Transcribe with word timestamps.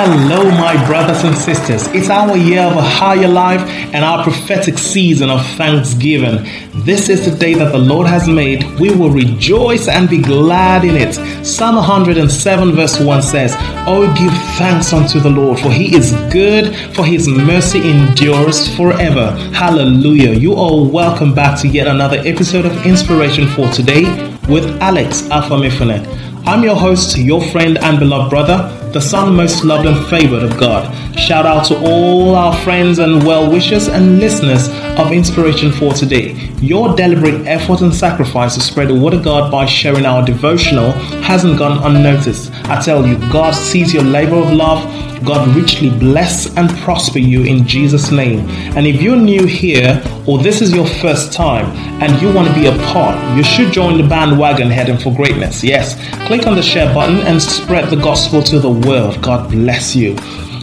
Hello, 0.00 0.48
my 0.52 0.86
brothers 0.86 1.24
and 1.24 1.36
sisters. 1.36 1.88
It's 1.88 2.08
our 2.08 2.36
year 2.36 2.62
of 2.62 2.76
a 2.76 2.80
higher 2.80 3.26
life 3.26 3.62
and 3.92 4.04
our 4.04 4.22
prophetic 4.22 4.78
season 4.78 5.28
of 5.28 5.44
thanksgiving. 5.56 6.46
This 6.84 7.08
is 7.08 7.24
the 7.28 7.36
day 7.36 7.54
that 7.54 7.72
the 7.72 7.78
Lord 7.78 8.06
has 8.06 8.28
made. 8.28 8.62
We 8.78 8.94
will 8.94 9.10
rejoice 9.10 9.88
and 9.88 10.08
be 10.08 10.22
glad 10.22 10.84
in 10.84 10.94
it. 10.94 11.14
Psalm 11.44 11.74
107, 11.74 12.76
verse 12.76 13.00
1 13.00 13.22
says, 13.22 13.56
Oh, 13.88 14.06
give 14.16 14.32
thanks 14.56 14.92
unto 14.92 15.18
the 15.18 15.30
Lord, 15.30 15.58
for 15.58 15.72
he 15.72 15.96
is 15.96 16.12
good, 16.32 16.76
for 16.94 17.04
his 17.04 17.26
mercy 17.26 17.90
endures 17.90 18.72
forever. 18.76 19.32
Hallelujah. 19.52 20.30
You 20.30 20.54
are 20.54 20.84
welcome 20.88 21.34
back 21.34 21.58
to 21.62 21.66
yet 21.66 21.88
another 21.88 22.18
episode 22.18 22.66
of 22.66 22.86
Inspiration 22.86 23.48
for 23.48 23.68
Today 23.72 24.04
with 24.48 24.80
Alex 24.80 25.22
Afamifune. 25.22 26.27
I'm 26.48 26.64
your 26.64 26.76
host, 26.76 27.18
your 27.18 27.42
friend 27.42 27.76
and 27.76 27.98
beloved 27.98 28.30
brother 28.30 28.78
the 28.92 29.00
son 29.00 29.36
most 29.36 29.64
loved 29.64 29.86
and 29.86 30.06
favored 30.06 30.42
of 30.42 30.56
God. 30.58 30.94
Shout 31.14 31.44
out 31.44 31.66
to 31.66 31.78
all 31.78 32.34
our 32.34 32.56
friends 32.62 32.98
and 32.98 33.22
well 33.22 33.50
wishers 33.50 33.86
and 33.86 34.18
listeners 34.18 34.68
of 34.98 35.12
Inspiration 35.12 35.72
for 35.72 35.92
Today. 35.92 36.32
Your 36.60 36.96
deliberate 36.96 37.46
effort 37.46 37.82
and 37.82 37.94
sacrifice 37.94 38.54
to 38.54 38.60
spread 38.60 38.88
the 38.88 38.98
word 38.98 39.12
of 39.12 39.22
God 39.22 39.52
by 39.52 39.66
sharing 39.66 40.06
our 40.06 40.24
devotional 40.24 40.92
hasn't 41.22 41.58
gone 41.58 41.84
unnoticed. 41.84 42.50
I 42.64 42.80
tell 42.80 43.06
you, 43.06 43.18
God 43.30 43.54
sees 43.54 43.92
your 43.92 44.04
labor 44.04 44.36
of 44.36 44.52
love 44.52 44.82
God 45.24 45.48
richly 45.56 45.90
bless 45.90 46.54
and 46.56 46.70
prosper 46.78 47.18
you 47.18 47.42
in 47.42 47.66
Jesus' 47.66 48.10
name. 48.10 48.48
And 48.76 48.86
if 48.86 49.02
you're 49.02 49.16
new 49.16 49.46
here 49.46 50.02
or 50.26 50.38
this 50.38 50.60
is 50.60 50.72
your 50.72 50.86
first 50.86 51.32
time 51.32 51.66
and 52.02 52.20
you 52.22 52.32
want 52.32 52.48
to 52.48 52.54
be 52.54 52.66
a 52.66 52.76
part, 52.92 53.36
you 53.36 53.42
should 53.42 53.72
join 53.72 54.00
the 54.00 54.06
bandwagon 54.06 54.70
heading 54.70 54.98
for 54.98 55.14
greatness. 55.14 55.64
Yes, 55.64 55.96
click 56.26 56.37
on 56.46 56.56
the 56.56 56.62
share 56.62 56.92
button 56.94 57.18
and 57.26 57.40
spread 57.42 57.90
the 57.90 57.96
gospel 57.96 58.42
to 58.42 58.58
the 58.58 58.70
world. 58.70 59.20
God 59.22 59.50
bless 59.50 59.96
you. 59.96 60.16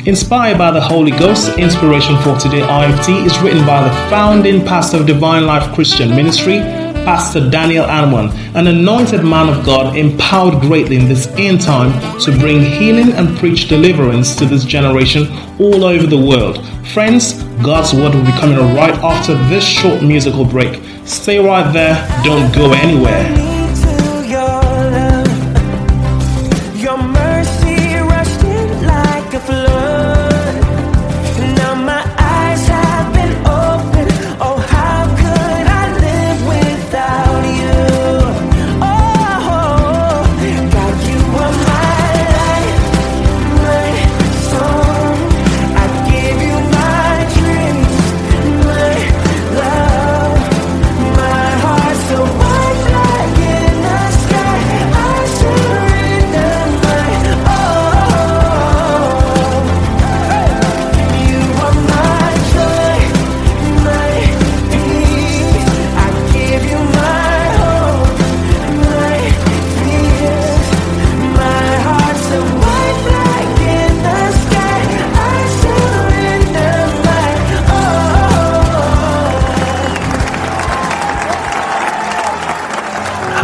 Inspired 0.06 0.58
by 0.58 0.72
the 0.72 0.82
Holy 0.82 1.12
Ghost, 1.12 1.58
Inspiration 1.58 2.16
for 2.22 2.38
Today 2.38 2.62
IFT 2.62 3.26
is 3.26 3.40
written 3.40 3.66
by 3.66 3.84
the 3.84 3.94
founding 4.10 4.66
pastor 4.66 4.98
of 4.98 5.08
Divine 5.08 5.46
Life 5.46 5.74
Christian 5.74 6.10
Ministry 6.10 6.60
Pastor 7.06 7.52
Daniel 7.52 7.86
Anwan, 7.86 8.34
an 8.56 8.66
anointed 8.66 9.24
man 9.24 9.48
of 9.48 9.64
God 9.64 9.96
empowered 9.96 10.60
greatly 10.60 10.96
in 10.96 11.08
this 11.08 11.28
end 11.38 11.62
time 11.62 11.92
to 12.22 12.32
bring 12.32 12.62
healing 12.62 13.14
and 13.14 13.38
preach 13.38 13.68
deliverance 13.68 14.36
to 14.36 14.46
this 14.46 14.66
generation 14.66 15.28
all 15.60 15.84
over 15.84 16.08
the 16.08 16.18
world. 16.18 16.66
Friends, 16.88 17.44
God's 17.64 17.94
word 17.94 18.16
will 18.16 18.26
be 18.26 18.32
coming 18.32 18.58
right 18.76 18.96
after 19.04 19.36
this 19.50 19.64
short 19.64 20.02
musical 20.02 20.46
break. 20.46 20.82
Stay 21.06 21.38
right 21.38 21.72
there, 21.72 21.96
don't 22.24 22.54
go 22.56 22.74
anywhere. 22.74 23.55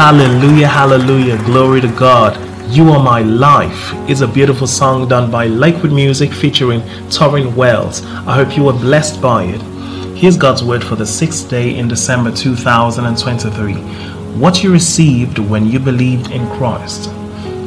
Hallelujah, 0.02 0.68
hallelujah, 0.68 1.38
glory 1.46 1.80
to 1.80 1.88
God. 1.90 2.36
You 2.72 2.90
Are 2.90 3.04
My 3.04 3.22
Life 3.22 3.94
is 4.10 4.22
a 4.22 4.28
beautiful 4.28 4.66
song 4.66 5.08
done 5.08 5.30
by 5.30 5.46
Lakewood 5.46 5.92
Music 5.92 6.34
featuring 6.34 6.82
Torrin 7.12 7.54
Wells. 7.54 8.04
I 8.04 8.34
hope 8.34 8.58
you 8.58 8.64
were 8.64 8.74
blessed 8.74 9.22
by 9.22 9.44
it. 9.44 9.62
Here's 10.18 10.38
God's 10.38 10.64
word 10.64 10.84
for 10.84 10.96
the 10.96 11.06
sixth 11.06 11.52
day 11.52 11.78
in 11.78 11.88
December 11.88 12.32
2023. 12.32 13.76
What 14.40 14.64
you 14.64 14.72
received 14.72 15.38
when 15.38 15.68
you 15.68 15.78
believed 15.78 16.32
in 16.32 16.48
Christ. 16.58 17.21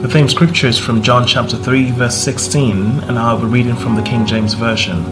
The 0.04 0.10
theme 0.10 0.28
scripture 0.28 0.66
is 0.66 0.78
from 0.78 1.00
John 1.02 1.26
chapter 1.26 1.56
3, 1.56 1.92
verse 1.92 2.14
16, 2.14 3.04
and 3.04 3.18
I'll 3.18 3.40
be 3.40 3.46
reading 3.46 3.74
from 3.74 3.96
the 3.96 4.02
King 4.02 4.26
James 4.26 4.52
Version. 4.52 5.02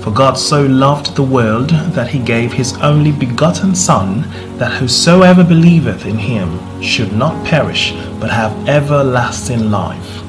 For 0.00 0.10
God 0.10 0.34
so 0.34 0.66
loved 0.66 1.14
the 1.14 1.22
world 1.22 1.68
that 1.68 2.08
he 2.08 2.18
gave 2.18 2.52
his 2.52 2.76
only 2.78 3.12
begotten 3.12 3.76
Son, 3.76 4.22
that 4.58 4.72
whosoever 4.72 5.44
believeth 5.44 6.04
in 6.04 6.18
him 6.18 6.82
should 6.82 7.12
not 7.12 7.46
perish, 7.46 7.92
but 8.18 8.28
have 8.28 8.68
everlasting 8.68 9.70
life. 9.70 10.20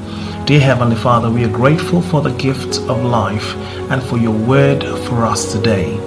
Dear 0.46 0.60
Heavenly 0.60 0.94
Father, 0.94 1.28
we 1.28 1.44
are 1.44 1.52
grateful 1.52 2.00
for 2.00 2.20
the 2.20 2.36
gift 2.36 2.78
of 2.82 3.02
life 3.02 3.56
and 3.90 4.00
for 4.00 4.18
your 4.18 4.38
word 4.46 4.84
for 5.08 5.26
us 5.26 5.52
today. 5.52 5.98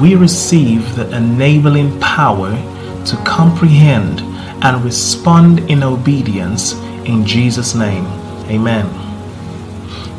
We 0.00 0.14
receive 0.14 0.96
the 0.96 1.14
enabling 1.14 2.00
power 2.00 2.50
to 3.04 3.22
comprehend 3.26 4.22
and 4.64 4.82
respond 4.82 5.58
in 5.70 5.82
obedience 5.82 6.72
in 7.08 7.24
Jesus' 7.24 7.74
name. 7.74 8.06
Amen. 8.50 8.86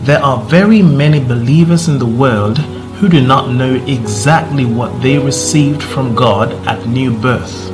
There 0.03 0.21
are 0.23 0.41
very 0.43 0.81
many 0.81 1.19
believers 1.19 1.87
in 1.87 1.99
the 1.99 2.05
world 2.05 2.57
who 2.97 3.07
do 3.07 3.21
not 3.21 3.51
know 3.51 3.75
exactly 3.85 4.65
what 4.65 5.01
they 5.01 5.17
received 5.17 5.81
from 5.81 6.15
God 6.15 6.51
at 6.67 6.87
new 6.87 7.15
birth. 7.15 7.69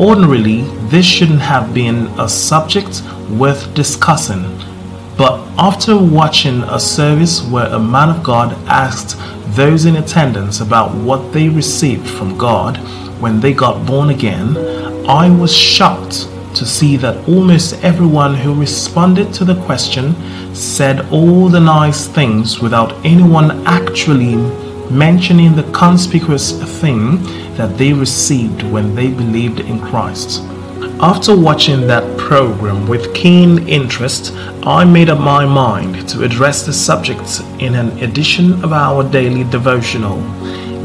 Ordinarily, 0.00 0.62
this 0.88 1.06
shouldn't 1.06 1.40
have 1.40 1.72
been 1.72 2.06
a 2.18 2.28
subject 2.28 3.02
worth 3.30 3.72
discussing, 3.74 4.42
but 5.16 5.40
after 5.58 5.96
watching 5.96 6.62
a 6.64 6.78
service 6.78 7.42
where 7.42 7.66
a 7.66 7.78
man 7.78 8.10
of 8.10 8.22
God 8.22 8.52
asked 8.68 9.16
those 9.56 9.84
in 9.86 9.96
attendance 9.96 10.60
about 10.60 10.94
what 10.94 11.32
they 11.32 11.48
received 11.48 12.08
from 12.08 12.38
God 12.38 12.76
when 13.20 13.40
they 13.40 13.52
got 13.52 13.86
born 13.86 14.10
again, 14.10 14.56
I 15.08 15.30
was 15.30 15.56
shocked 15.56 16.28
to 16.58 16.66
see 16.66 16.96
that 16.96 17.28
almost 17.28 17.82
everyone 17.84 18.34
who 18.34 18.52
responded 18.52 19.32
to 19.32 19.44
the 19.44 19.60
question 19.64 20.14
said 20.54 21.08
all 21.12 21.48
the 21.48 21.60
nice 21.60 22.06
things 22.08 22.60
without 22.60 22.92
anyone 23.04 23.64
actually 23.66 24.34
mentioning 24.90 25.54
the 25.54 25.70
conspicuous 25.72 26.52
thing 26.80 27.22
that 27.54 27.76
they 27.78 27.92
received 27.92 28.62
when 28.64 28.94
they 28.94 29.08
believed 29.08 29.60
in 29.60 29.78
Christ. 29.80 30.42
After 31.00 31.36
watching 31.36 31.86
that 31.86 32.18
program 32.18 32.88
with 32.88 33.14
keen 33.14 33.68
interest, 33.68 34.32
I 34.64 34.84
made 34.84 35.10
up 35.10 35.20
my 35.20 35.46
mind 35.46 36.08
to 36.08 36.24
address 36.24 36.66
the 36.66 36.72
subject 36.72 37.40
in 37.60 37.76
an 37.76 37.96
edition 38.00 38.64
of 38.64 38.72
our 38.72 39.08
daily 39.08 39.44
devotional. 39.44 40.20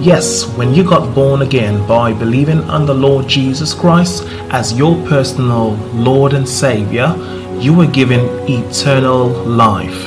Yes, 0.04 0.46
when 0.58 0.74
you 0.74 0.84
got 0.84 1.16
born 1.16 1.44
again 1.44 1.88
by 1.88 2.12
believing 2.12 2.60
on 2.64 2.86
the 2.86 2.94
Lord 2.94 3.26
Jesus 3.26 3.74
Christ 3.74 4.26
as 4.52 4.78
your 4.78 4.98
personal 5.08 5.76
Lord 5.94 6.34
and 6.34 6.48
Savior, 6.48 7.16
you 7.58 7.74
were 7.74 7.88
given 7.88 8.20
eternal 8.50 9.30
life. 9.46 10.04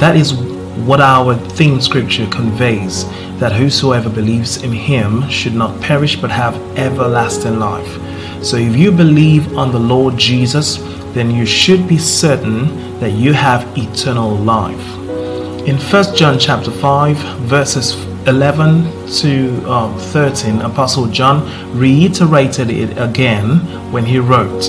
That 0.00 0.16
is 0.16 0.34
what 0.84 1.00
our 1.00 1.36
theme 1.36 1.80
scripture 1.80 2.26
conveys 2.26 3.04
that 3.38 3.52
whosoever 3.52 4.10
believes 4.10 4.64
in 4.64 4.72
him 4.72 5.28
should 5.28 5.54
not 5.54 5.80
perish 5.80 6.16
but 6.16 6.32
have 6.32 6.56
everlasting 6.76 7.60
life. 7.60 8.42
So 8.44 8.56
if 8.56 8.74
you 8.74 8.90
believe 8.90 9.56
on 9.56 9.70
the 9.70 9.78
Lord 9.78 10.18
Jesus, 10.18 10.78
then 11.14 11.30
you 11.30 11.46
should 11.46 11.86
be 11.86 11.98
certain 11.98 12.98
that 12.98 13.12
you 13.12 13.32
have 13.32 13.62
eternal 13.78 14.34
life. 14.34 14.88
In 15.68 15.76
1 15.78 16.16
John 16.16 16.36
chapter 16.36 16.72
5 16.72 17.16
verses 17.46 17.94
11 18.26 19.06
to 19.20 19.70
um, 19.70 19.98
13, 19.98 20.60
Apostle 20.62 21.06
John 21.06 21.44
reiterated 21.78 22.70
it 22.70 22.98
again 22.98 23.58
when 23.92 24.04
he 24.04 24.18
wrote, 24.18 24.68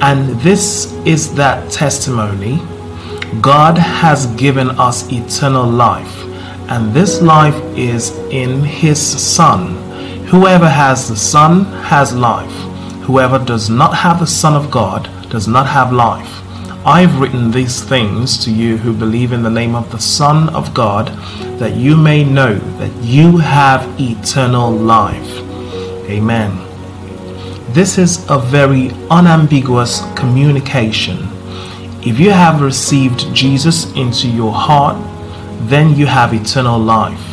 And 0.00 0.40
this 0.40 0.92
is 1.04 1.34
that 1.34 1.70
testimony 1.70 2.60
God 3.40 3.76
has 3.76 4.26
given 4.36 4.70
us 4.70 5.10
eternal 5.12 5.68
life, 5.68 6.24
and 6.70 6.94
this 6.94 7.20
life 7.20 7.56
is 7.76 8.16
in 8.30 8.62
His 8.62 9.00
Son. 9.00 9.74
Whoever 10.26 10.68
has 10.68 11.08
the 11.08 11.16
Son 11.16 11.64
has 11.82 12.14
life. 12.14 12.52
Whoever 13.02 13.38
does 13.38 13.68
not 13.68 13.94
have 13.94 14.20
the 14.20 14.26
Son 14.26 14.54
of 14.54 14.70
God 14.70 15.10
does 15.28 15.48
not 15.48 15.66
have 15.66 15.92
life. 15.92 16.40
I've 16.88 17.18
written 17.18 17.50
these 17.50 17.82
things 17.82 18.38
to 18.44 18.52
you 18.52 18.76
who 18.76 18.92
believe 18.92 19.32
in 19.32 19.42
the 19.42 19.50
name 19.50 19.74
of 19.74 19.90
the 19.90 19.98
Son 19.98 20.48
of 20.50 20.72
God, 20.72 21.08
that 21.58 21.74
you 21.74 21.96
may 21.96 22.22
know 22.22 22.54
that 22.78 22.94
you 23.02 23.38
have 23.38 24.00
eternal 24.00 24.70
life. 24.70 25.28
Amen. 26.08 26.56
This 27.72 27.98
is 27.98 28.24
a 28.30 28.38
very 28.38 28.92
unambiguous 29.10 30.02
communication. 30.14 31.18
If 32.06 32.20
you 32.20 32.30
have 32.30 32.60
received 32.60 33.34
Jesus 33.34 33.92
into 33.94 34.28
your 34.28 34.52
heart, 34.52 34.96
then 35.68 35.96
you 35.96 36.06
have 36.06 36.34
eternal 36.34 36.78
life. 36.78 37.26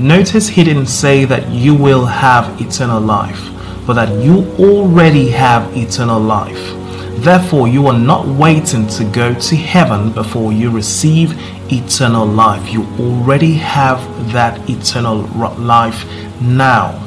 Notice 0.00 0.48
he 0.48 0.64
didn't 0.64 0.88
say 0.88 1.24
that 1.26 1.48
you 1.50 1.76
will 1.76 2.06
have 2.06 2.60
eternal 2.60 3.00
life, 3.00 3.52
but 3.86 3.94
that 3.94 4.20
you 4.20 4.52
already 4.58 5.28
have 5.28 5.76
eternal 5.76 6.18
life. 6.18 6.79
Therefore, 7.18 7.68
you 7.68 7.86
are 7.86 7.98
not 7.98 8.26
waiting 8.26 8.86
to 8.88 9.04
go 9.04 9.34
to 9.34 9.56
heaven 9.56 10.12
before 10.12 10.52
you 10.52 10.70
receive 10.70 11.34
eternal 11.72 12.26
life. 12.26 12.72
You 12.72 12.84
already 12.98 13.54
have 13.54 14.00
that 14.32 14.68
eternal 14.68 15.22
life 15.58 16.04
now. 16.40 16.98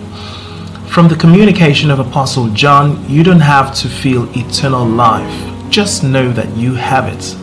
From 0.87 1.07
the 1.07 1.15
communication 1.15 1.89
of 1.89 1.99
Apostle 1.99 2.49
John, 2.49 3.03
you 3.09 3.23
don't 3.23 3.39
have 3.39 3.73
to 3.75 3.89
feel 3.89 4.29
eternal 4.37 4.85
life. 4.85 5.71
Just 5.71 6.03
know 6.03 6.31
that 6.33 6.55
you 6.55 6.75
have 6.75 7.07
it. 7.07 7.35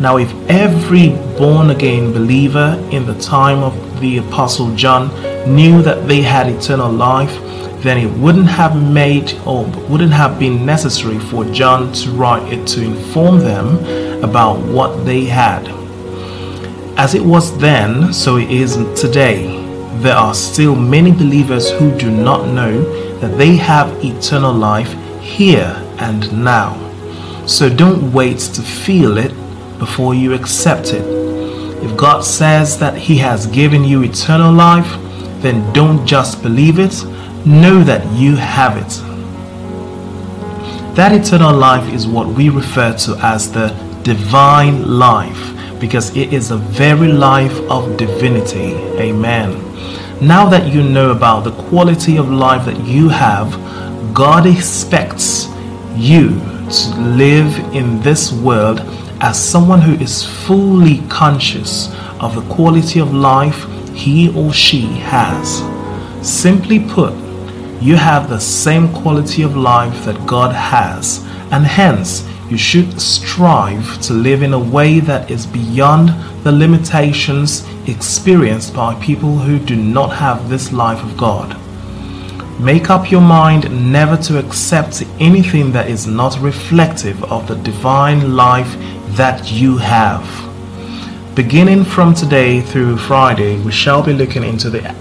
Now, 0.00 0.16
if 0.16 0.32
every 0.48 1.10
born 1.38 1.70
again 1.70 2.12
believer 2.12 2.82
in 2.90 3.04
the 3.04 3.14
time 3.20 3.58
of 3.58 4.00
the 4.00 4.18
Apostle 4.18 4.74
John 4.74 5.08
knew 5.54 5.82
that 5.82 6.08
they 6.08 6.22
had 6.22 6.48
eternal 6.48 6.90
life, 6.90 7.38
then 7.84 7.98
it 7.98 8.10
wouldn't 8.18 8.46
have 8.46 8.74
made 8.82 9.34
or 9.44 9.66
wouldn't 9.90 10.12
have 10.14 10.38
been 10.38 10.64
necessary 10.64 11.18
for 11.18 11.44
John 11.44 11.92
to 11.92 12.10
write 12.12 12.50
it 12.50 12.66
to 12.68 12.82
inform 12.82 13.40
them 13.40 14.24
about 14.24 14.58
what 14.58 15.04
they 15.04 15.24
had. 15.26 15.68
As 16.96 17.14
it 17.14 17.22
was 17.22 17.56
then, 17.58 18.10
so 18.10 18.38
it 18.38 18.50
is 18.50 18.76
today. 18.98 19.62
There 19.98 20.16
are 20.16 20.32
still 20.32 20.74
many 20.74 21.12
believers 21.12 21.70
who 21.72 21.94
do 21.98 22.10
not 22.10 22.48
know 22.48 22.82
that 23.18 23.36
they 23.36 23.56
have 23.56 24.02
eternal 24.02 24.54
life 24.54 24.90
here 25.20 25.76
and 25.98 26.42
now. 26.42 26.80
So 27.46 27.68
don't 27.68 28.14
wait 28.14 28.38
to 28.38 28.62
feel 28.62 29.18
it 29.18 29.34
before 29.78 30.14
you 30.14 30.32
accept 30.32 30.94
it. 30.94 31.04
If 31.84 31.94
God 31.98 32.24
says 32.24 32.78
that 32.78 32.96
He 32.96 33.18
has 33.18 33.46
given 33.46 33.84
you 33.84 34.02
eternal 34.04 34.54
life, 34.54 34.90
then 35.42 35.70
don't 35.74 36.06
just 36.06 36.42
believe 36.42 36.78
it, 36.78 36.94
know 37.46 37.82
that 37.84 38.06
you 38.12 38.36
have 38.36 38.76
it. 38.76 39.00
That 40.96 41.12
eternal 41.12 41.54
life 41.54 41.92
is 41.92 42.06
what 42.06 42.28
we 42.28 42.48
refer 42.48 42.96
to 42.98 43.16
as 43.22 43.50
the 43.52 43.68
divine 44.02 44.98
life 44.98 45.54
because 45.80 46.16
it 46.16 46.32
is 46.32 46.50
the 46.50 46.56
very 46.56 47.08
life 47.08 47.58
of 47.70 47.96
divinity. 47.96 48.74
Amen. 48.98 49.50
Now 50.20 50.48
that 50.48 50.72
you 50.72 50.82
know 50.82 51.10
about 51.10 51.44
the 51.44 51.50
quality 51.68 52.16
of 52.16 52.30
life 52.30 52.64
that 52.66 52.82
you 52.86 53.08
have, 53.08 53.52
God 54.14 54.46
expects 54.46 55.48
you 55.96 56.28
to 56.70 56.94
live 57.00 57.58
in 57.74 58.00
this 58.00 58.32
world 58.32 58.80
as 59.20 59.36
someone 59.42 59.80
who 59.80 59.94
is 59.94 60.24
fully 60.46 60.98
conscious 61.08 61.92
of 62.20 62.34
the 62.34 62.54
quality 62.54 63.00
of 63.00 63.12
life 63.12 63.66
he 63.92 64.34
or 64.34 64.52
she 64.52 64.82
has. 64.82 65.62
Simply 66.22 66.78
put, 66.78 67.12
you 67.80 67.96
have 67.96 68.28
the 68.28 68.40
same 68.40 68.92
quality 68.92 69.42
of 69.42 69.56
life 69.56 70.04
that 70.04 70.26
God 70.26 70.54
has, 70.54 71.24
and 71.50 71.64
hence 71.64 72.26
you 72.50 72.58
should 72.58 73.00
strive 73.00 74.00
to 74.02 74.12
live 74.12 74.42
in 74.42 74.52
a 74.52 74.58
way 74.58 75.00
that 75.00 75.30
is 75.30 75.46
beyond 75.46 76.10
the 76.44 76.52
limitations 76.52 77.66
experienced 77.86 78.74
by 78.74 78.94
people 79.02 79.38
who 79.38 79.58
do 79.58 79.76
not 79.76 80.08
have 80.08 80.48
this 80.48 80.72
life 80.72 81.02
of 81.02 81.16
God. 81.16 81.58
Make 82.60 82.90
up 82.90 83.10
your 83.10 83.20
mind 83.20 83.92
never 83.92 84.16
to 84.24 84.38
accept 84.38 85.02
anything 85.18 85.72
that 85.72 85.88
is 85.88 86.06
not 86.06 86.38
reflective 86.40 87.22
of 87.24 87.48
the 87.48 87.56
divine 87.56 88.36
life 88.36 88.76
that 89.16 89.50
you 89.50 89.76
have. 89.78 90.24
Beginning 91.34 91.82
from 91.82 92.14
today 92.14 92.60
through 92.60 92.96
Friday, 92.96 93.60
we 93.62 93.72
shall 93.72 94.02
be 94.02 94.12
looking 94.12 94.44
into 94.44 94.70
the 94.70 94.94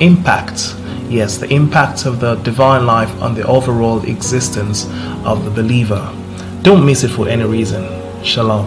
impact 0.00 0.74
yes, 1.10 1.38
the 1.38 1.52
impact 1.52 2.06
of 2.06 2.20
the 2.20 2.36
divine 2.36 2.86
life 2.86 3.10
on 3.20 3.34
the 3.34 3.44
overall 3.46 4.02
existence 4.04 4.86
of 5.24 5.44
the 5.44 5.50
believer. 5.50 6.14
Don't 6.62 6.86
miss 6.86 7.02
it 7.02 7.08
for 7.08 7.28
any 7.28 7.44
reason. 7.44 7.84
Shalom. 8.22 8.66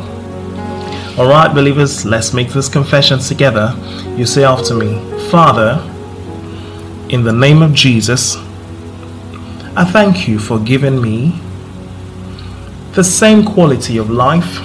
All 1.18 1.28
right, 1.28 1.54
believers, 1.54 2.06
let's 2.06 2.34
make 2.34 2.50
this 2.50 2.68
confession 2.68 3.20
together. 3.20 3.74
You 4.18 4.26
say 4.26 4.44
after 4.44 4.76
me, 4.76 5.00
Father, 5.30 5.80
in 7.10 7.24
the 7.24 7.32
name 7.32 7.62
of 7.62 7.74
Jesus, 7.74 8.36
I 9.76 9.86
thank 9.86 10.28
you 10.28 10.38
for 10.38 10.60
giving 10.60 11.02
me 11.02 11.40
the 12.92 13.04
same 13.04 13.44
quality 13.46 13.98
of 13.98 14.10
life 14.10 14.60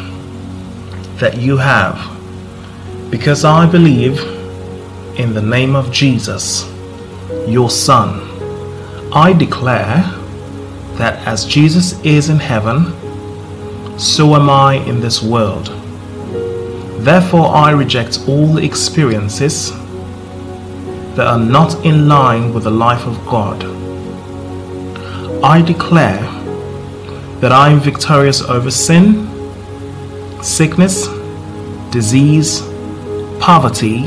that 1.20 1.38
you 1.38 1.56
have 1.56 1.96
because 3.10 3.44
I 3.44 3.66
believe 3.70 4.20
in 5.18 5.32
the 5.32 5.42
name 5.42 5.74
of 5.74 5.90
Jesus 5.90 6.64
your 7.50 7.70
Son. 7.70 8.20
I 9.12 9.32
declare 9.32 10.02
that 10.98 11.26
as 11.26 11.46
Jesus 11.46 12.00
is 12.02 12.28
in 12.28 12.38
heaven, 12.38 12.92
so 13.98 14.34
am 14.34 14.50
I 14.50 14.74
in 14.74 15.00
this 15.00 15.22
world. 15.22 15.66
Therefore, 17.04 17.46
I 17.54 17.70
reject 17.70 18.28
all 18.28 18.58
experiences 18.58 19.70
that 21.14 21.26
are 21.26 21.38
not 21.38 21.84
in 21.84 22.08
line 22.08 22.52
with 22.52 22.64
the 22.64 22.70
life 22.70 23.06
of 23.06 23.24
God. 23.26 23.64
I 25.44 25.62
declare 25.62 26.20
that 27.40 27.52
I 27.52 27.70
am 27.70 27.80
victorious 27.80 28.42
over 28.42 28.70
sin, 28.70 29.26
sickness, 30.42 31.06
disease, 31.90 32.60
poverty, 33.40 34.04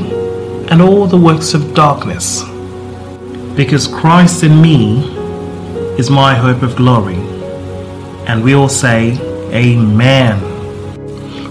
and 0.70 0.80
all 0.80 1.06
the 1.06 1.16
works 1.16 1.54
of 1.54 1.74
darkness 1.74 2.44
because 3.56 3.86
Christ 3.86 4.42
in 4.42 4.60
me 4.60 5.04
is 5.98 6.10
my 6.10 6.34
hope 6.34 6.62
of 6.62 6.76
glory. 6.76 7.16
And 8.26 8.42
we 8.42 8.54
all 8.54 8.68
say, 8.68 9.18
Amen. 9.52 10.52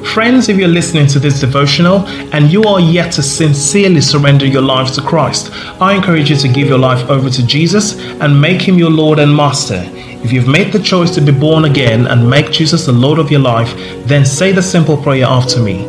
Friends, 0.04 0.50
if 0.50 0.58
you're 0.58 0.68
listening 0.68 1.08
to 1.08 1.20
this 1.20 1.40
devotional 1.40 2.08
and 2.34 2.52
you 2.52 2.64
are 2.64 2.80
yet 2.80 3.14
to 3.14 3.24
sincerely 3.24 4.02
surrender 4.02 4.46
your 4.46 4.64
life 4.64 4.94
to 4.96 5.02
Christ, 5.02 5.52
I 5.80 5.94
encourage 5.94 6.30
you 6.30 6.36
to 6.38 6.48
give 6.48 6.68
your 6.68 6.80
life 6.80 7.08
over 7.10 7.30
to 7.30 7.46
Jesus 7.46 7.98
and 8.20 8.42
make 8.42 8.62
him 8.62 8.78
your 8.78 8.90
Lord 8.90 9.20
and 9.20 9.34
Master. 9.34 9.84
If 10.24 10.34
you've 10.34 10.48
made 10.48 10.74
the 10.74 10.80
choice 10.80 11.12
to 11.12 11.22
be 11.22 11.32
born 11.32 11.66
again 11.66 12.08
and 12.08 12.30
make 12.30 12.52
Jesus 12.52 12.86
the 12.88 12.92
Lord 12.92 13.20
of 13.20 13.32
your 13.32 13.40
life, 13.42 13.74
then 14.06 14.26
say 14.26 14.52
the 14.52 14.62
simple 14.62 14.98
prayer 14.98 15.26
after 15.26 15.62
me 15.62 15.86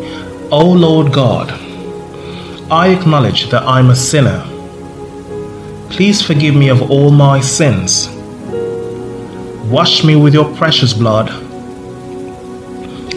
O 0.52 0.70
Lord 0.70 1.12
God, 1.12 1.50
I 2.70 2.88
acknowledge 2.88 3.48
that 3.50 3.62
I'm 3.62 3.90
a 3.90 3.96
sinner 3.96 4.46
Please 5.92 6.22
forgive 6.22 6.56
me 6.56 6.68
of 6.68 6.90
all 6.90 7.10
my 7.10 7.38
sins. 7.38 8.08
Wash 9.70 10.02
me 10.02 10.16
with 10.16 10.32
your 10.32 10.52
precious 10.56 10.94
blood. 10.94 11.28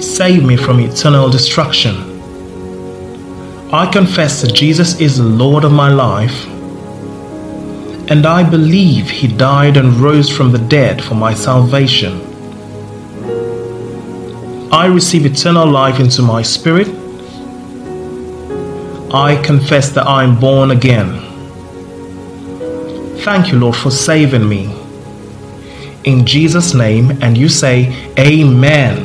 Save 0.04 0.44
me 0.44 0.58
from 0.58 0.82
eternal 0.82 1.30
destruction. 1.30 1.96
I 3.72 3.90
confess 3.92 4.42
that 4.42 4.54
Jesus 4.54 5.00
is 5.00 5.18
the 5.18 5.24
Lord 5.24 5.64
of 5.64 5.72
my 5.72 5.90
life, 5.90 6.46
and 8.10 8.26
I 8.26 8.48
believe 8.48 9.10
He 9.10 9.30
died 9.30 9.78
and 9.78 9.94
rose 9.94 10.30
from 10.30 10.52
the 10.52 10.60
dead 10.60 11.02
for 11.02 11.16
my 11.16 11.34
salvation. 11.34 12.22
I 14.72 14.88
receive 14.88 15.26
eternal 15.26 15.66
life 15.66 16.02
into 16.02 16.22
my 16.22 16.42
spirit. 16.42 16.90
I 19.14 19.42
confess 19.44 19.90
that 19.92 20.06
I 20.06 20.26
am 20.26 20.38
born 20.38 20.72
again. 20.72 21.25
Thank 23.26 23.52
you, 23.52 23.58
Lord, 23.58 23.76
for 23.76 23.90
saving 23.90 24.48
me. 24.48 24.72
In 26.04 26.28
Jesus' 26.28 26.76
name, 26.76 27.10
and 27.24 27.36
you 27.36 27.50
say, 27.50 27.92
Amen. 28.20 29.05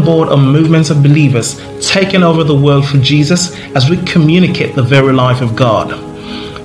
on 0.00 0.06
board 0.06 0.28
a 0.30 0.36
movement 0.36 0.88
of 0.88 1.02
believers 1.02 1.60
taking 1.86 2.22
over 2.22 2.42
the 2.42 2.54
world 2.54 2.88
for 2.88 2.96
Jesus 2.98 3.54
as 3.76 3.90
we 3.90 4.02
communicate 4.04 4.74
the 4.74 4.82
very 4.82 5.12
life 5.12 5.42
of 5.42 5.54
God. 5.54 5.90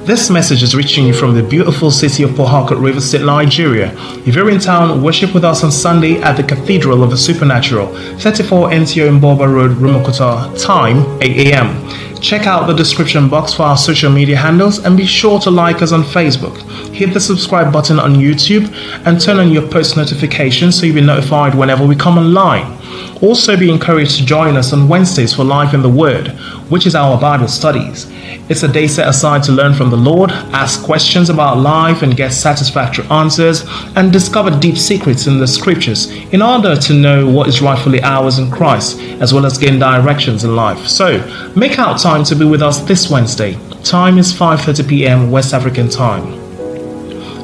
This 0.06 0.30
message 0.30 0.64
is 0.64 0.74
reaching 0.76 1.06
you 1.06 1.14
from 1.14 1.34
the 1.34 1.44
beautiful 1.44 1.92
city 1.92 2.24
of 2.24 2.34
Port 2.36 2.50
Harcourt, 2.50 2.80
River 2.80 3.02
State, 3.02 3.24
Nigeria. 3.24 3.92
If 4.26 4.36
you're 4.36 4.50
in 4.50 4.60
town, 4.60 5.02
worship 5.04 5.34
with 5.34 5.44
us 5.44 5.64
on 5.64 5.72
Sunday 5.72 6.22
at 6.22 6.38
the 6.38 6.44
Cathedral 6.44 7.04
of 7.04 7.10
the 7.10 7.18
Supernatural, 7.18 7.88
34 8.20 8.70
NTO 8.70 9.20
Mboba 9.20 9.52
Road, 9.54 9.72
Rumuokwuta, 9.72 10.64
time 10.64 11.22
8 11.22 11.48
a.m. 11.48 12.22
Check 12.22 12.48
out 12.48 12.68
the 12.68 12.74
description 12.74 13.28
box 13.28 13.54
for 13.54 13.64
our 13.64 13.78
social 13.78 14.12
media 14.12 14.38
handles 14.38 14.80
and 14.80 14.96
be 14.96 15.06
sure 15.06 15.40
to 15.42 15.52
like 15.52 15.82
us 15.82 15.92
on 15.92 16.04
Facebook. 16.04 16.58
Hit 16.94 17.14
the 17.14 17.20
subscribe 17.20 17.74
button 17.74 18.00
on 18.00 18.16
YouTube 18.16 18.74
and 19.06 19.20
turn 19.20 19.40
on 19.40 19.52
your 19.52 19.68
post 19.68 19.98
notifications 19.98 20.80
so 20.80 20.86
you'll 20.86 20.96
be 20.96 21.02
notified 21.02 21.54
whenever 21.54 21.86
we 21.86 21.96
come 21.96 22.18
online. 22.18 22.75
Also, 23.22 23.58
be 23.58 23.72
encouraged 23.72 24.18
to 24.18 24.26
join 24.26 24.58
us 24.58 24.74
on 24.74 24.90
Wednesdays 24.90 25.34
for 25.34 25.44
Life 25.44 25.74
in 25.74 25.82
the 25.82 25.90
Word, 25.90 26.30
which 26.70 26.86
is 26.86 26.96
our 26.96 27.20
Bible 27.20 27.48
studies. 27.48 28.12
It's 28.50 28.64
a 28.64 28.68
day 28.68 28.88
set 28.88 29.08
aside 29.08 29.42
to 29.44 29.52
learn 29.52 29.74
from 29.74 29.90
the 29.90 29.98
Lord, 29.98 30.32
ask 30.32 30.84
questions 30.84 31.30
about 31.30 31.58
life, 31.58 32.02
and 32.02 32.16
get 32.16 32.34
satisfactory 32.34 33.06
answers, 33.08 33.64
and 33.96 34.12
discover 34.12 34.52
deep 34.60 34.78
secrets 34.78 35.28
in 35.28 35.40
the 35.40 35.48
scriptures 35.48 36.12
in 36.34 36.42
order 36.42 36.76
to 36.76 36.94
know 36.94 37.30
what 37.30 37.48
is 37.48 37.62
rightfully 37.62 38.04
ours 38.04 38.38
in 38.38 38.52
Christ, 38.52 39.00
as 39.22 39.34
well 39.34 39.46
as 39.46 39.58
gain 39.58 39.80
directions 39.80 40.44
in 40.44 40.56
life. 40.56 40.86
So, 40.86 41.18
make 41.56 41.80
out 41.80 42.00
time 42.00 42.24
to 42.26 42.36
be 42.36 42.46
with 42.46 42.62
us 42.62 42.80
this 42.82 43.10
Wednesday. 43.10 43.58
Time 43.84 44.18
is 44.18 44.34
5:30 44.34 44.88
p.m. 44.88 45.32
West 45.32 45.54
African 45.54 45.90
time. 45.90 46.46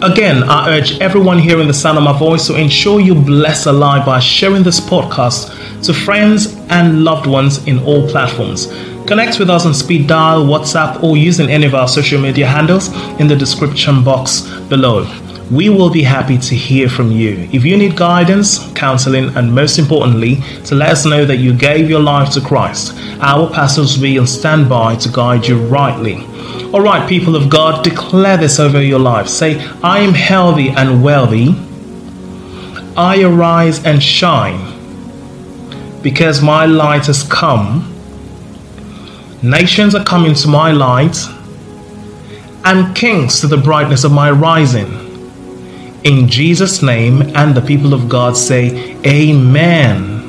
Again, 0.03 0.43
I 0.43 0.75
urge 0.75 0.99
everyone 0.99 1.37
hearing 1.37 1.67
the 1.67 1.75
sound 1.75 1.99
of 1.99 2.03
my 2.03 2.17
voice 2.17 2.47
to 2.47 2.55
ensure 2.55 2.99
you 2.99 3.13
bless 3.13 3.67
a 3.67 3.71
life 3.71 4.03
by 4.03 4.19
sharing 4.19 4.63
this 4.63 4.79
podcast 4.79 5.55
to 5.83 5.93
friends 5.93 6.55
and 6.69 7.03
loved 7.03 7.27
ones 7.27 7.65
in 7.67 7.79
all 7.79 8.07
platforms. 8.09 8.67
Connect 9.07 9.39
with 9.39 9.49
us 9.49 9.65
on 9.65 9.73
speed 9.73 10.07
dial, 10.07 10.45
WhatsApp, 10.45 11.03
or 11.03 11.17
using 11.17 11.49
any 11.49 11.65
of 11.65 11.73
our 11.73 11.87
social 11.87 12.21
media 12.21 12.47
handles 12.47 12.89
in 13.19 13.27
the 13.27 13.35
description 13.35 14.03
box 14.03 14.41
below. 14.69 15.05
We 15.51 15.67
will 15.67 15.89
be 15.89 16.03
happy 16.03 16.37
to 16.37 16.55
hear 16.55 16.87
from 16.87 17.11
you. 17.11 17.49
If 17.51 17.65
you 17.65 17.75
need 17.75 17.97
guidance, 17.97 18.71
counseling, 18.73 19.35
and 19.35 19.53
most 19.53 19.79
importantly, 19.79 20.37
to 20.65 20.75
let 20.75 20.91
us 20.91 21.05
know 21.05 21.25
that 21.25 21.37
you 21.37 21.53
gave 21.53 21.89
your 21.89 21.99
life 21.99 22.29
to 22.35 22.41
Christ, 22.41 22.93
our 23.19 23.49
pastors 23.49 23.97
will 23.97 24.03
be 24.03 24.17
on 24.17 24.27
standby 24.27 24.95
to 24.95 25.09
guide 25.09 25.45
you 25.45 25.57
rightly. 25.57 26.23
All 26.73 26.81
right, 26.81 27.07
people 27.09 27.35
of 27.35 27.49
God, 27.49 27.83
declare 27.83 28.37
this 28.37 28.59
over 28.59 28.81
your 28.81 28.99
life. 28.99 29.27
Say, 29.27 29.59
I 29.83 29.99
am 29.99 30.13
healthy 30.13 30.69
and 30.69 31.03
wealthy. 31.03 31.53
I 32.95 33.21
arise 33.23 33.83
and 33.83 34.01
shine 34.01 34.80
because 36.01 36.41
my 36.41 36.65
light 36.65 37.05
has 37.07 37.23
come. 37.23 37.87
Nations 39.43 39.95
are 39.95 40.03
coming 40.03 40.33
to 40.35 40.47
my 40.47 40.71
light, 40.71 41.17
and 42.63 42.95
kings 42.95 43.39
to 43.41 43.47
the 43.47 43.57
brightness 43.57 44.03
of 44.03 44.11
my 44.11 44.29
rising. 44.29 44.89
In 46.03 46.27
Jesus' 46.27 46.81
name, 46.81 47.21
and 47.35 47.55
the 47.55 47.61
people 47.61 47.93
of 47.93 48.09
God 48.09 48.35
say, 48.35 48.95
Amen. 49.05 50.21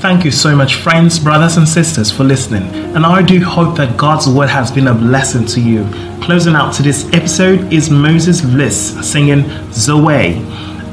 Thank 0.00 0.24
you 0.24 0.30
so 0.30 0.54
much, 0.54 0.76
friends, 0.76 1.18
brothers, 1.18 1.56
and 1.56 1.68
sisters, 1.68 2.10
for 2.10 2.22
listening. 2.24 2.62
And 2.94 3.04
I 3.04 3.20
do 3.20 3.42
hope 3.44 3.76
that 3.78 3.96
God's 3.96 4.28
word 4.28 4.48
has 4.48 4.70
been 4.70 4.86
a 4.86 4.94
blessing 4.94 5.44
to 5.46 5.60
you. 5.60 5.84
Closing 6.22 6.54
out 6.54 6.72
to 6.74 6.82
this 6.82 7.12
episode 7.12 7.72
is 7.72 7.90
Moses 7.90 8.40
Bliss 8.40 8.94
singing 9.10 9.44
Zoe. 9.72 10.34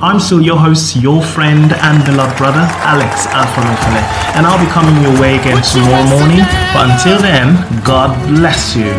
I'm 0.01 0.19
still 0.19 0.41
your 0.41 0.57
host, 0.57 0.95
your 0.97 1.21
friend, 1.21 1.71
and 1.71 2.03
beloved 2.05 2.37
brother, 2.37 2.67
Alex 2.83 3.27
Alphamifele, 3.27 4.03
and 4.35 4.45
I'll 4.45 4.59
be 4.59 4.69
coming 4.71 5.01
your 5.01 5.19
way 5.21 5.39
again 5.39 5.61
tomorrow 5.63 6.07
morning. 6.09 6.43
But 6.73 6.91
until 6.91 7.21
then, 7.21 7.55
God 7.83 8.11
bless 8.27 8.75
you. 8.75 8.91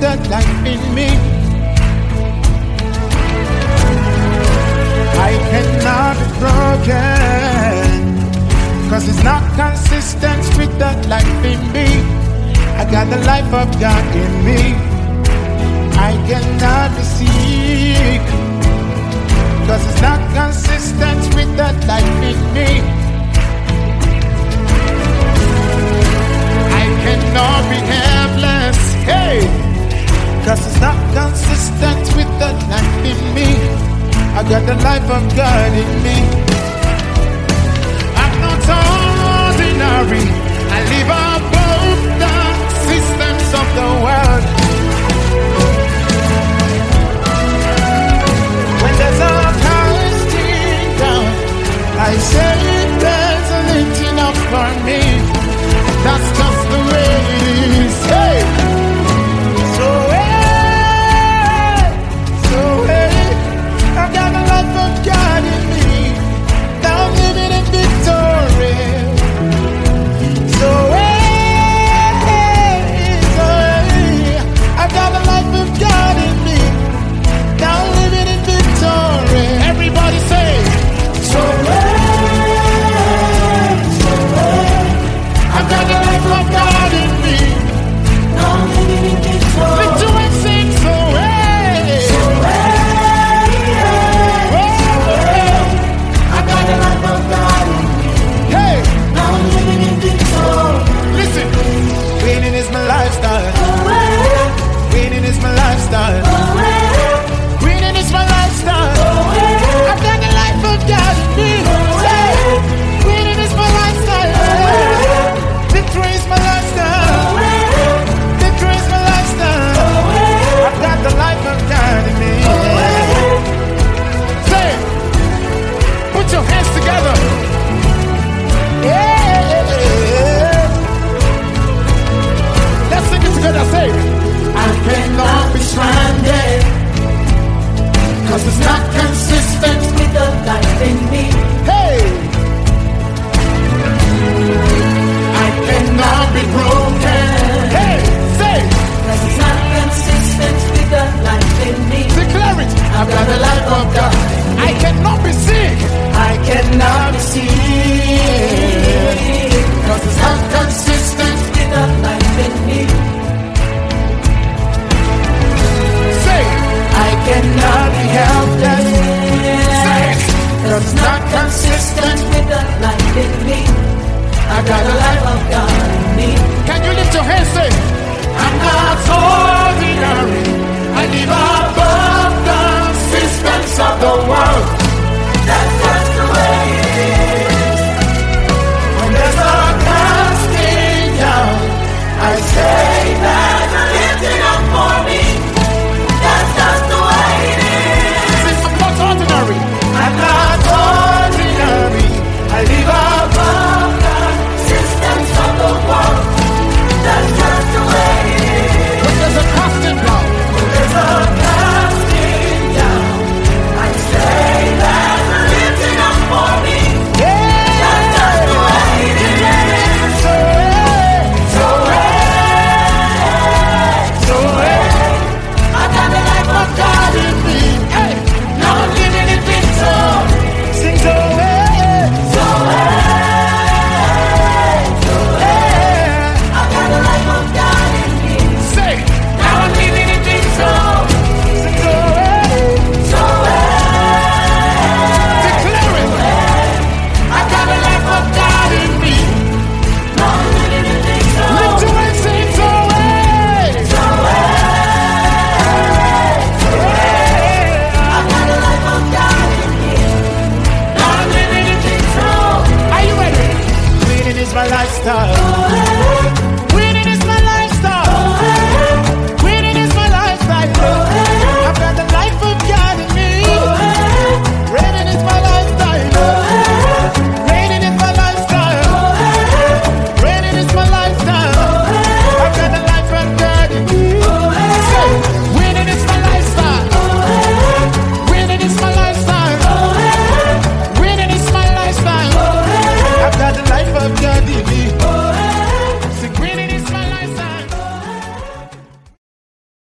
With 0.00 0.30
life 0.30 0.66
in 0.66 0.94
me. 0.94 1.08
I 5.28 5.32
cannot 5.50 6.16
be 6.20 6.26
broken 6.40 7.96
Cause 8.90 9.08
it's 9.08 9.24
not 9.24 9.42
consistent 9.56 10.42
with 10.58 10.78
that 10.78 11.06
life 11.08 11.44
in 11.44 11.60
me. 11.72 11.88
I 12.80 12.84
got 12.90 13.08
the 13.10 13.18
life 13.24 13.52
of 13.52 13.68
God 13.80 14.04
in 14.14 14.32
me. 14.44 14.74
I 16.08 16.12
cannot 16.28 16.90
be 16.96 17.02
sick 17.16 18.22
Cause 19.66 19.82
it's 19.88 20.02
not 20.02 20.20
consistent 20.34 21.34
with 21.34 21.56
that 21.56 21.76
life 21.88 22.22
in 22.30 22.38
me. 22.54 22.70
I 26.82 26.84
cannot 27.02 27.62
be 27.70 27.78
helpless. 27.92 28.78
Hey, 29.06 29.65
cause 30.46 30.64
it's 30.64 30.80
not 30.80 30.96
consistent 31.12 32.06
with 32.14 32.30
the 32.38 32.50
life 32.70 33.04
in 33.10 33.18
me. 33.34 33.50
I 34.38 34.42
got 34.48 34.62
the 34.64 34.76
life 34.88 35.08
of 35.10 35.22
God 35.34 35.72
in 35.82 35.90
me. 36.06 36.18
I'm 38.22 38.34
not 38.44 38.62
ordinary. 39.58 40.24
I 40.70 40.78
live 40.90 41.25